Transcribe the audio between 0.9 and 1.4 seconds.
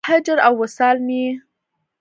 مې یې